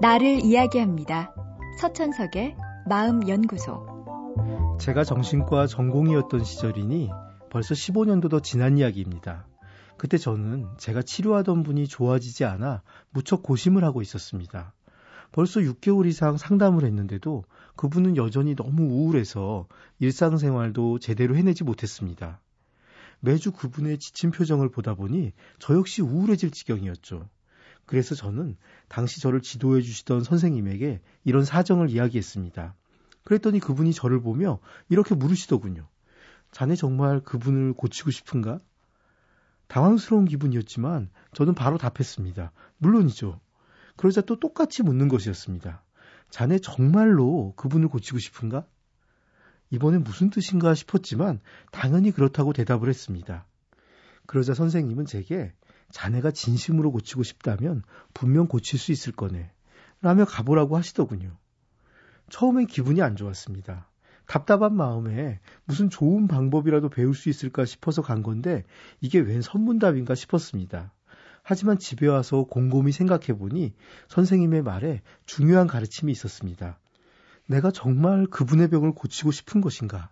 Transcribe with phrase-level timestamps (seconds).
[0.00, 1.34] 나를 이야기합니다.
[1.80, 2.56] 서천석의
[2.88, 4.76] 마음연구소.
[4.80, 7.10] 제가 정신과 전공이었던 시절이니
[7.50, 9.48] 벌써 15년도 더 지난 이야기입니다.
[9.96, 14.72] 그때 저는 제가 치료하던 분이 좋아지지 않아 무척 고심을 하고 있었습니다.
[15.32, 17.42] 벌써 6개월 이상 상담을 했는데도
[17.74, 19.66] 그분은 여전히 너무 우울해서
[19.98, 22.40] 일상생활도 제대로 해내지 못했습니다.
[23.18, 27.28] 매주 그분의 지친 표정을 보다 보니 저 역시 우울해질 지경이었죠.
[27.88, 28.56] 그래서 저는
[28.88, 32.74] 당시 저를 지도해 주시던 선생님에게 이런 사정을 이야기했습니다.
[33.24, 34.58] 그랬더니 그분이 저를 보며
[34.90, 35.88] 이렇게 물으시더군요.
[36.52, 38.60] 자네 정말 그분을 고치고 싶은가?
[39.68, 42.52] 당황스러운 기분이었지만 저는 바로 답했습니다.
[42.76, 43.40] 물론이죠.
[43.96, 45.82] 그러자 또 똑같이 묻는 것이었습니다.
[46.28, 48.66] 자네 정말로 그분을 고치고 싶은가?
[49.70, 51.40] 이번엔 무슨 뜻인가 싶었지만
[51.72, 53.46] 당연히 그렇다고 대답을 했습니다.
[54.26, 55.54] 그러자 선생님은 제게
[55.90, 57.82] 자네가 진심으로 고치고 싶다면
[58.14, 59.50] 분명 고칠 수 있을 거네.
[60.00, 61.36] 라며 가보라고 하시더군요.
[62.30, 63.88] 처음엔 기분이 안 좋았습니다.
[64.26, 68.64] 답답한 마음에 무슨 좋은 방법이라도 배울 수 있을까 싶어서 간 건데
[69.00, 70.92] 이게 웬 선문답인가 싶었습니다.
[71.42, 73.72] 하지만 집에 와서 곰곰이 생각해 보니
[74.08, 76.78] 선생님의 말에 중요한 가르침이 있었습니다.
[77.46, 80.10] 내가 정말 그분의 병을 고치고 싶은 것인가?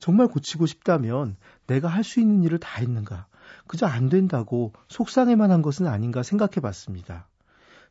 [0.00, 1.36] 정말 고치고 싶다면
[1.68, 3.28] 내가 할 수 있는 일을 다 했는가?
[3.66, 7.28] 그저 안 된다고 속상해만 한 것은 아닌가 생각해 봤습니다.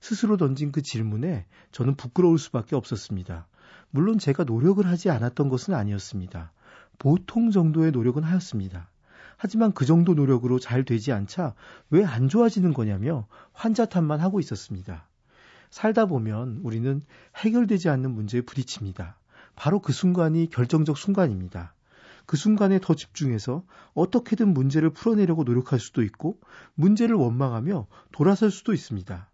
[0.01, 3.47] 스스로 던진 그 질문에 저는 부끄러울 수밖에 없었습니다.
[3.89, 6.51] 물론 제가 노력을 하지 않았던 것은 아니었습니다.
[6.97, 8.89] 보통 정도의 노력은 하였습니다.
[9.37, 11.53] 하지만 그 정도 노력으로 잘 되지 않자
[11.89, 15.07] 왜 안 좋아지는 거냐며 환자 탓만 하고 있었습니다.
[15.69, 17.03] 살다 보면 우리는
[17.35, 19.17] 해결되지 않는 문제에 부딪힙니다.
[19.55, 21.74] 바로 그 순간이 결정적 순간입니다.
[22.25, 26.39] 그 순간에 더 집중해서 어떻게든 문제를 풀어내려고 노력할 수도 있고
[26.73, 29.29] 문제를 원망하며 돌아설 수도 있습니다.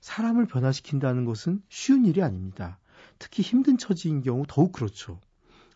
[0.00, 2.78] 사람을 변화시킨다는 것은 쉬운 일이 아닙니다.
[3.18, 5.20] 특히 힘든 처지인 경우 더욱 그렇죠.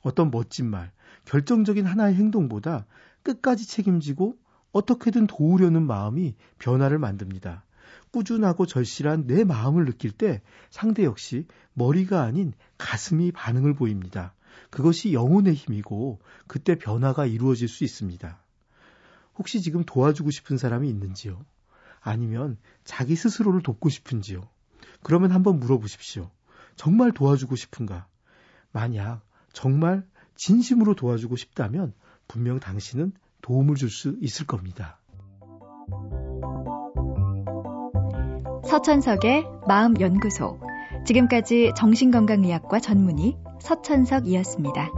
[0.03, 0.93] 어떤 멋진 말,
[1.25, 2.87] 결정적인 하나의 행동보다
[3.23, 4.37] 끝까지 책임지고
[4.73, 7.65] 어떻게든 도우려는 마음이 변화를 만듭니다.
[8.13, 14.35] 꾸준하고 절실한 내 마음을 느낄 때 상대 역시 머리가 아닌 가슴이 반응을 보입니다.
[14.69, 18.39] 그것이 영혼의 힘이고 그때 변화가 이루어질 수 있습니다.
[19.39, 21.45] 혹시 지금 도와주고 싶은 사람이 있는지요?
[22.01, 24.43] 아니면 자기 스스로를 돕고 싶은지요?
[25.03, 26.31] 그러면 한번 물어보십시오.
[26.77, 28.07] 정말 도와주고 싶은가?
[28.73, 29.23] 만약
[29.53, 30.07] 정말
[30.37, 31.93] 진심으로 도와주고 싶다면
[32.29, 34.99] 분명 당신은 도움을 줄 수 있을 겁니다.
[38.65, 40.61] 서천석의 마음연구소.
[41.07, 44.91] 지금까지 정신건강의학과 전문의 서천석이었습니다.